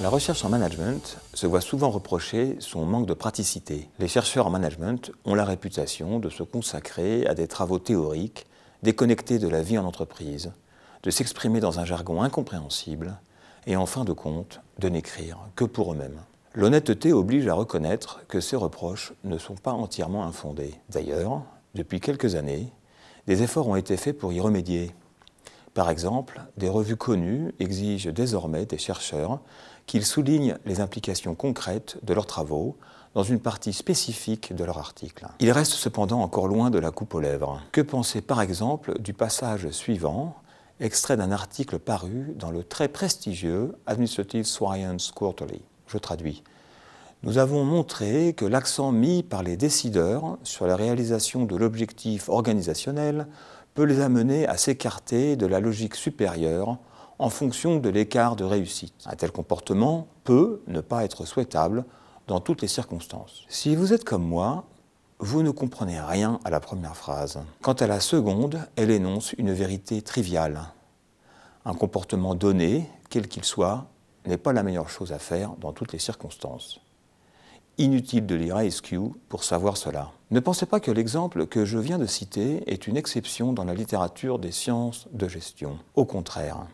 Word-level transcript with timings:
La 0.00 0.10
recherche 0.10 0.44
en 0.44 0.48
management 0.48 1.18
se 1.34 1.46
voit 1.46 1.60
souvent 1.60 1.90
reprocher 1.90 2.56
son 2.60 2.86
manque 2.86 3.06
de 3.06 3.14
praticité. 3.14 3.90
Les 3.98 4.08
chercheurs 4.08 4.46
en 4.46 4.50
management 4.50 5.10
ont 5.24 5.34
la 5.34 5.44
réputation 5.44 6.18
de 6.18 6.30
se 6.30 6.42
consacrer 6.42 7.26
à 7.26 7.34
des 7.34 7.46
travaux 7.46 7.78
théoriques 7.78 8.46
déconnectés 8.82 9.38
de 9.38 9.48
la 9.48 9.60
vie 9.60 9.76
en 9.76 9.84
entreprise, 9.84 10.52
de 11.02 11.10
s'exprimer 11.10 11.60
dans 11.60 11.78
un 11.78 11.84
jargon 11.84 12.22
incompréhensible 12.22 13.18
et 13.66 13.76
en 13.76 13.86
fin 13.86 14.04
de 14.04 14.12
compte 14.12 14.60
de 14.78 14.88
n'écrire 14.88 15.38
que 15.56 15.64
pour 15.64 15.92
eux-mêmes. 15.92 16.20
L'honnêteté 16.54 17.12
oblige 17.12 17.46
à 17.46 17.54
reconnaître 17.54 18.26
que 18.26 18.40
ces 18.40 18.56
reproches 18.56 19.12
ne 19.24 19.38
sont 19.38 19.54
pas 19.54 19.72
entièrement 19.72 20.24
infondés. 20.24 20.74
D'ailleurs, 20.88 21.42
depuis 21.74 22.00
quelques 22.00 22.34
années, 22.34 22.72
des 23.26 23.42
efforts 23.42 23.68
ont 23.68 23.76
été 23.76 23.96
faits 23.96 24.16
pour 24.16 24.32
y 24.32 24.40
remédier. 24.40 24.94
Par 25.74 25.90
exemple, 25.90 26.40
des 26.56 26.70
revues 26.70 26.96
connues 26.96 27.52
exigent 27.60 28.10
désormais 28.10 28.64
des 28.64 28.78
chercheurs 28.78 29.40
qu'ils 29.86 30.06
soulignent 30.06 30.56
les 30.64 30.80
implications 30.80 31.34
concrètes 31.34 31.98
de 32.02 32.14
leurs 32.14 32.26
travaux 32.26 32.76
dans 33.14 33.22
une 33.22 33.40
partie 33.40 33.72
spécifique 33.72 34.54
de 34.54 34.64
leur 34.64 34.78
article. 34.78 35.26
Il 35.40 35.50
reste 35.50 35.74
cependant 35.74 36.20
encore 36.20 36.48
loin 36.48 36.70
de 36.70 36.78
la 36.78 36.90
coupe 36.90 37.14
aux 37.14 37.20
lèvres. 37.20 37.60
Que 37.72 37.80
penser 37.80 38.22
par 38.22 38.40
exemple 38.40 38.98
du 39.00 39.12
passage 39.12 39.70
suivant, 39.70 40.34
extrait 40.80 41.16
d'un 41.16 41.30
article 41.30 41.78
paru 41.78 42.32
dans 42.36 42.50
le 42.50 42.64
très 42.64 42.88
prestigieux 42.88 43.74
Administrative 43.86 44.44
Science 44.44 45.12
Quarterly? 45.12 45.62
Je 45.88 45.98
traduis. 45.98 46.42
Nous 47.24 47.38
avons 47.38 47.64
montré 47.64 48.32
que 48.34 48.44
l'accent 48.44 48.92
mis 48.92 49.24
par 49.24 49.42
les 49.42 49.56
décideurs 49.56 50.38
sur 50.44 50.66
la 50.68 50.76
réalisation 50.76 51.44
de 51.44 51.56
l'objectif 51.56 52.28
organisationnel 52.28 53.26
peut 53.74 53.82
les 53.82 54.00
amener 54.00 54.46
à 54.46 54.56
s'écarter 54.56 55.34
de 55.34 55.46
la 55.46 55.58
logique 55.58 55.96
supérieure 55.96 56.78
en 57.18 57.30
fonction 57.30 57.78
de 57.78 57.88
l'écart 57.88 58.36
de 58.36 58.44
réussite. 58.44 58.94
Un 59.06 59.16
tel 59.16 59.32
comportement 59.32 60.06
peut 60.22 60.62
ne 60.68 60.80
pas 60.80 61.04
être 61.04 61.24
souhaitable 61.26 61.84
dans 62.28 62.38
toutes 62.38 62.62
les 62.62 62.68
circonstances. 62.68 63.44
Si 63.48 63.74
vous 63.74 63.92
êtes 63.92 64.04
comme 64.04 64.24
moi, 64.24 64.64
vous 65.18 65.42
ne 65.42 65.50
comprenez 65.50 66.00
rien 66.00 66.38
à 66.44 66.50
la 66.50 66.60
première 66.60 66.96
phrase. 66.96 67.40
Quant 67.62 67.72
à 67.72 67.88
la 67.88 67.98
seconde, 67.98 68.60
elle 68.76 68.92
énonce 68.92 69.32
une 69.32 69.52
vérité 69.52 70.02
triviale. 70.02 70.60
Un 71.64 71.74
comportement 71.74 72.36
donné, 72.36 72.88
quel 73.10 73.26
qu'il 73.26 73.44
soit, 73.44 73.86
n'est 74.28 74.36
pas 74.38 74.52
la 74.52 74.62
meilleure 74.62 74.90
chose 74.90 75.12
à 75.12 75.18
faire 75.18 75.54
dans 75.60 75.72
toutes 75.72 75.92
les 75.92 75.98
circonstances. 75.98 76.80
Inutile 77.78 78.26
de 78.26 78.34
lire 78.34 78.60
ISQ 78.60 78.98
pour 79.28 79.44
savoir 79.44 79.76
cela. 79.76 80.10
Ne 80.30 80.40
pensez 80.40 80.66
pas 80.66 80.80
que 80.80 80.90
l'exemple 80.90 81.46
que 81.46 81.64
je 81.64 81.78
viens 81.78 81.98
de 81.98 82.06
citer 82.06 82.62
est 82.66 82.86
une 82.86 82.96
exception 82.96 83.52
dans 83.52 83.64
la 83.64 83.74
littérature 83.74 84.38
des 84.38 84.50
sciences 84.50 85.08
de 85.12 85.28
gestion. 85.28 85.78
Au 85.94 86.04
contraire, 86.04 86.66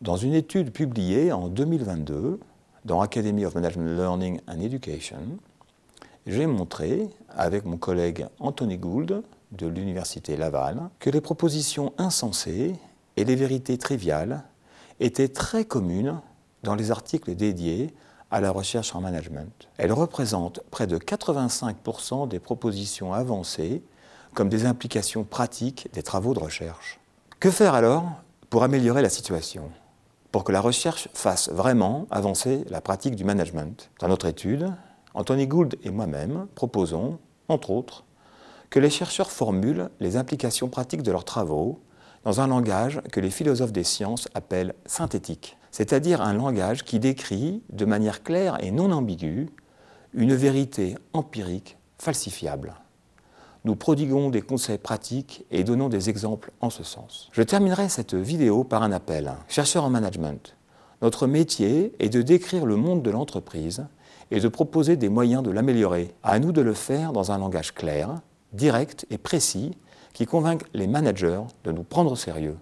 dans 0.00 0.16
une 0.16 0.34
étude 0.34 0.72
publiée 0.72 1.32
en 1.32 1.48
2022 1.48 2.40
dans 2.84 3.00
Academy 3.00 3.46
of 3.46 3.54
Management 3.54 3.96
Learning 3.96 4.40
and 4.48 4.60
Education, 4.60 5.38
j'ai 6.26 6.46
montré, 6.46 7.08
avec 7.30 7.64
mon 7.64 7.76
collègue 7.76 8.26
Anthony 8.40 8.78
Gould 8.78 9.22
de 9.52 9.66
l'Université 9.66 10.36
Laval, 10.36 10.90
que 10.98 11.10
les 11.10 11.20
propositions 11.20 11.92
insensées 11.98 12.74
et 13.16 13.24
les 13.24 13.36
vérités 13.36 13.78
triviales 13.78 14.42
étaient 15.00 15.28
très 15.28 15.64
communes 15.64 16.20
dans 16.64 16.74
les 16.74 16.90
articles 16.90 17.36
dédiés 17.36 17.94
à 18.32 18.40
la 18.40 18.50
recherche 18.50 18.96
en 18.96 19.00
management. 19.00 19.68
Elles 19.76 19.92
représentent 19.92 20.60
près 20.72 20.88
de 20.88 20.98
85% 20.98 22.26
des 22.26 22.40
propositions 22.40 23.12
avancées 23.12 23.84
comme 24.32 24.48
des 24.48 24.66
implications 24.66 25.22
pratiques 25.22 25.88
des 25.92 26.02
travaux 26.02 26.34
de 26.34 26.40
recherche. 26.40 26.98
Que 27.38 27.52
faire 27.52 27.74
alors 27.74 28.04
pour 28.50 28.64
améliorer 28.64 29.02
la 29.02 29.08
situation? 29.08 29.70
Pour 30.32 30.42
que 30.42 30.50
la 30.50 30.60
recherche 30.60 31.08
fasse 31.14 31.48
vraiment 31.50 32.06
avancer 32.10 32.64
la 32.68 32.80
pratique 32.80 33.14
du 33.14 33.22
management. 33.22 33.90
Dans 34.00 34.08
notre 34.08 34.26
étude, 34.26 34.72
Anthony 35.14 35.46
Gould 35.46 35.76
et 35.84 35.90
moi-même 35.90 36.48
proposons, 36.56 37.18
entre 37.48 37.70
autres, 37.70 38.04
que 38.70 38.80
les 38.80 38.90
chercheurs 38.90 39.30
formulent 39.30 39.90
les 40.00 40.16
implications 40.16 40.68
pratiques 40.68 41.02
de 41.02 41.12
leurs 41.12 41.24
travaux 41.24 41.80
dans 42.24 42.40
un 42.40 42.48
langage 42.48 43.00
que 43.12 43.20
les 43.20 43.30
philosophes 43.30 43.70
des 43.70 43.84
sciences 43.84 44.28
appellent 44.34 44.74
synthétique, 44.86 45.56
c'est-à-dire 45.74 46.22
un 46.22 46.34
langage 46.34 46.84
qui 46.84 47.00
décrit 47.00 47.60
de 47.72 47.84
manière 47.84 48.22
claire 48.22 48.62
et 48.62 48.70
non 48.70 48.92
ambiguë 48.92 49.48
une 50.12 50.34
vérité 50.34 50.94
empirique 51.12 51.76
falsifiable 51.98 52.74
nous 53.64 53.76
prodiguons 53.76 54.28
des 54.28 54.42
conseils 54.42 54.78
pratiques 54.78 55.44
et 55.50 55.64
donnons 55.64 55.88
des 55.88 56.10
exemples 56.10 56.50
en 56.60 56.70
ce 56.70 56.84
sens. 56.84 57.30
Je 57.32 57.42
terminerai 57.42 57.88
cette 57.88 58.14
vidéo 58.14 58.62
par 58.62 58.82
un 58.82 58.92
appel. 58.92 59.32
Chercheurs 59.48 59.84
en 59.84 59.90
management, 59.90 60.54
notre 61.00 61.26
métier 61.26 61.94
est 61.98 62.10
de 62.10 62.22
décrire 62.22 62.66
le 62.66 62.76
monde 62.76 63.02
de 63.02 63.10
l'entreprise 63.10 63.86
et 64.30 64.40
de 64.40 64.48
proposer 64.48 64.96
des 64.96 65.08
moyens 65.08 65.42
de 65.42 65.50
l'améliorer. 65.50 66.14
À 66.22 66.38
nous 66.38 66.52
de 66.52 66.60
le 66.60 66.74
faire 66.74 67.12
dans 67.12 67.32
un 67.32 67.38
langage 67.38 67.72
clair, 67.72 68.20
direct 68.52 69.06
et 69.10 69.18
précis 69.18 69.72
qui 70.12 70.26
convainc 70.26 70.62
les 70.74 70.86
managers 70.86 71.42
de 71.64 71.72
nous 71.72 71.82
prendre 71.82 72.12
au 72.12 72.16
sérieux. 72.16 72.56